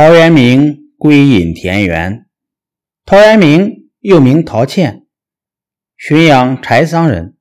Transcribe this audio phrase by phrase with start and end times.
[0.00, 2.26] 陶渊明归隐田园。
[3.04, 5.08] 陶渊明又名陶谦，
[5.98, 7.36] 浔阳柴桑人。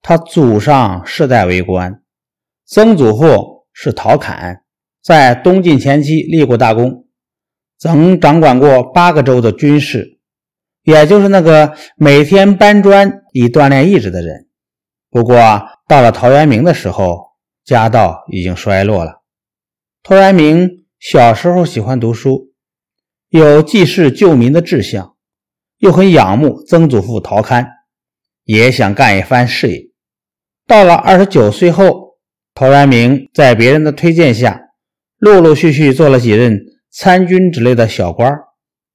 [0.00, 2.02] 他祖上世代为官，
[2.66, 4.64] 曾祖父是陶侃，
[5.00, 7.06] 在东晋前期立过大功，
[7.78, 10.18] 曾掌管过八个州的军事，
[10.82, 14.48] 也就是那个每天搬砖以锻炼意志的人。
[15.08, 15.36] 不过
[15.86, 19.22] 到了陶渊明的时候，家道已经衰落了。
[20.02, 20.81] 陶渊明。
[21.02, 22.52] 小时候喜欢读书，
[23.28, 25.16] 有济世救民的志向，
[25.78, 27.66] 又很仰慕曾祖父陶侃，
[28.44, 29.90] 也想干一番事业。
[30.64, 32.18] 到了二十九岁后，
[32.54, 34.60] 陶渊明在别人的推荐下，
[35.18, 36.60] 陆陆续续做了几任
[36.92, 38.32] 参军之类的小官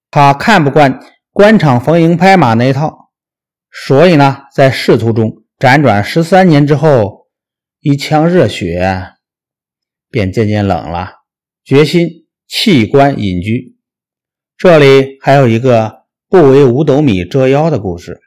[0.09, 0.97] 他看不惯
[1.33, 3.11] 官场逢迎拍马那一套，
[3.69, 7.27] 所以呢，在仕途中辗转十三年之后，
[7.81, 9.09] 一腔热血
[10.09, 11.16] 便渐渐冷了。
[11.67, 13.75] 决心弃官隐居。
[14.55, 18.21] 这里还有一个不为五斗米折腰的故事。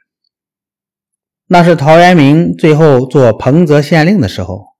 [1.47, 4.75] 那是陶渊明最后做彭泽县令的时候，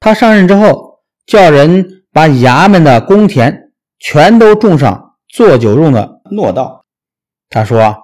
[0.00, 6.84] 他上任之后，叫人把衙门的公田全都种上做酒用的糯稻。
[7.48, 7.96] 他说：“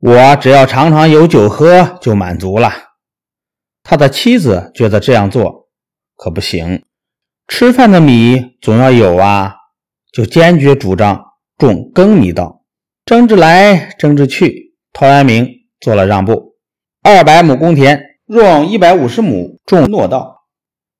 [0.00, 2.72] 我只要常常有酒喝就满足了。”
[3.84, 5.68] 他的妻子觉得这样做
[6.16, 6.82] 可不行。
[7.50, 9.56] 吃饭的米总要有啊，
[10.12, 11.20] 就坚决主张
[11.58, 12.62] 种粳米稻。
[13.04, 15.48] 争执来争执去，陶渊明
[15.80, 16.54] 做了让步：
[17.02, 20.44] 二百亩公田，用一百五十亩种糯稻，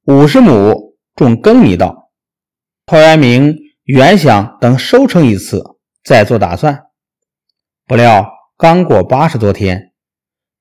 [0.06, 2.10] 五十亩种粳米稻。
[2.84, 5.62] 陶渊明原想等收成一次
[6.02, 6.80] 再做打算，
[7.86, 8.28] 不料
[8.58, 9.92] 刚过八十多天，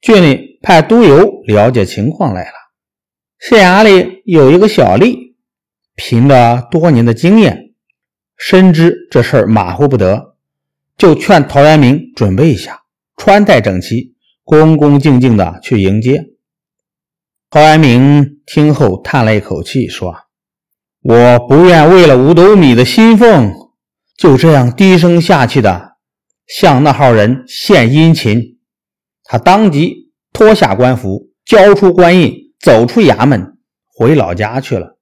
[0.02, 2.54] 郡里派督邮了解情况来了。
[3.40, 5.29] 县衙里有一个小吏。
[6.00, 7.74] 凭着多年的经验，
[8.38, 10.38] 深知这事儿马虎不得，
[10.98, 12.84] 就劝陶渊明准备一下，
[13.18, 16.24] 穿戴整齐，恭恭敬敬的去迎接。
[17.50, 20.16] 陶渊明听后叹了一口气，说
[21.04, 23.54] ：“我不愿为了五斗米的薪俸，
[24.18, 25.98] 就这样低声下气的
[26.48, 28.58] 向那号人献殷勤。”
[29.26, 34.96] 他当即脱下官服，交出官印，走出衙门，回老家去了。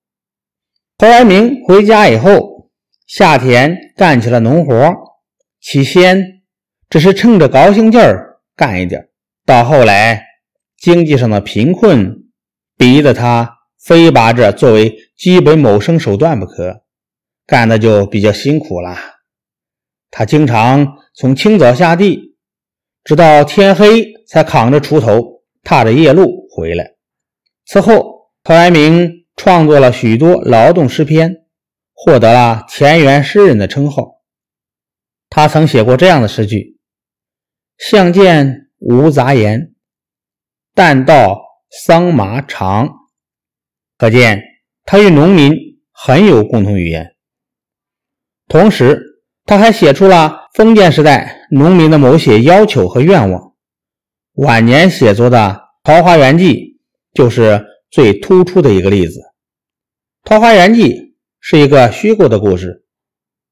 [0.99, 2.71] 陶渊明回家以后，
[3.05, 4.95] 下田干起了农活。
[5.61, 6.41] 起先
[6.89, 9.07] 只是趁着高兴劲儿干一点，
[9.45, 10.25] 到后来
[10.75, 12.31] 经济上的贫困
[12.77, 16.81] 逼得他非把这作为基本谋生手段不可，
[17.45, 18.97] 干的就比较辛苦了。
[20.09, 22.35] 他经常从清早下地，
[23.03, 26.95] 直到天黑才扛着锄头，踏着夜路回来。
[27.67, 29.26] 此后，陶渊明。
[29.37, 31.45] 创作了许多劳动诗篇，
[31.93, 34.17] 获得了田园诗人的称号。
[35.29, 36.79] 他曾写过这样的诗句
[37.77, 39.73] ：“相见无杂言，
[40.73, 41.39] 但道
[41.69, 42.89] 桑麻长。”
[43.97, 44.41] 可见
[44.83, 45.53] 他与农民
[45.91, 47.15] 很有共同语言。
[48.47, 53.53] 同时，他还写出了封建时代农民的某些要求和愿望。
[54.33, 55.37] 晚年写作的
[55.83, 56.53] 《桃花源记》
[57.13, 59.19] 就是最突出的一个例子。
[60.23, 60.93] 《桃花源记》
[61.39, 62.83] 是一个虚构的故事，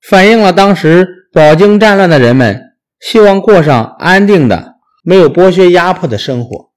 [0.02, 6.72] 反映了当时饱经战乱的人们希望过上安定的、没有剥削压迫的生活，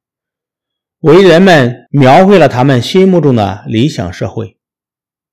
[1.00, 4.56] 为人们描绘了他们心目中的理想社会。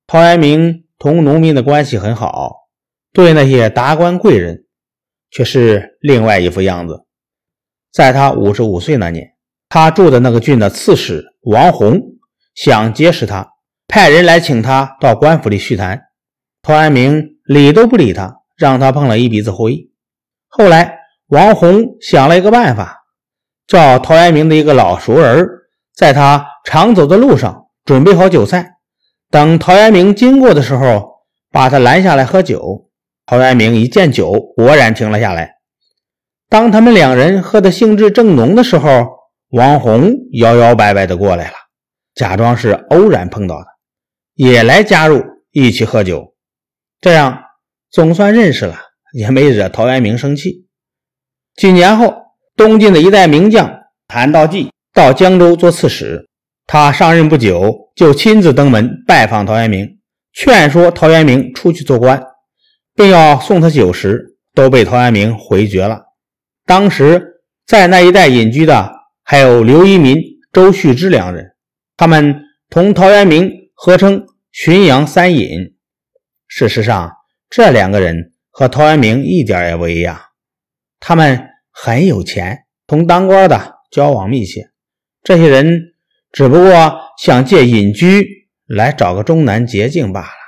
[0.08, 2.68] 陶渊明同农民的关系很好，
[3.14, 4.66] 对那些达官贵人
[5.30, 7.06] 却是另外一副样子。
[7.92, 9.36] 在他五十五岁那年，
[9.70, 12.00] 他住的那个郡的刺史王弘
[12.56, 13.50] 想结识他。
[13.88, 16.02] 派人来请他到官府里叙谈，
[16.64, 19.90] 陶渊明理都不理他，让他碰了一鼻子灰。
[20.48, 23.04] 后来王弘想了一个办法，
[23.68, 25.46] 叫陶渊明的一个老熟人，
[25.96, 28.78] 在他常走的路上准备好酒菜，
[29.30, 31.22] 等陶渊明经过的时候，
[31.52, 32.90] 把他拦下来喝酒。
[33.28, 35.56] 陶渊明一见酒，果然停了下来。
[36.48, 39.08] 当他们两人喝的兴致正浓的时候，
[39.50, 41.54] 王弘摇摇摆摆的过来了，
[42.16, 43.68] 假装是偶然碰到的。
[44.34, 46.34] 也来加入一起喝酒，
[47.00, 47.42] 这样
[47.90, 48.76] 总算认识了，
[49.14, 50.68] 也没惹陶渊明生气。
[51.56, 52.14] 几年后，
[52.58, 53.80] 东晋的一代名将
[54.10, 56.28] 韩道济到江州做刺史，
[56.68, 60.00] 他上任不久，就亲自登门拜访陶渊明，
[60.34, 62.22] 劝说陶渊明出去做官，
[62.94, 66.02] 并要送他酒食，都被陶渊明回绝了。
[66.66, 68.92] 当时在那一带隐居的
[69.24, 70.18] 还有刘一民、
[70.52, 71.55] 周旭之两人，
[71.98, 73.66] 他们同陶渊明。
[73.78, 75.76] 合称浔阳三隐。
[76.48, 77.12] 事实上，
[77.50, 80.18] 这两个人和陶渊明一点也不一样，
[81.02, 84.70] 他们很有钱，同当官的交往密切。
[85.24, 85.94] 这些人
[86.32, 90.45] 只不过想借隐居来找个终南捷径罢了。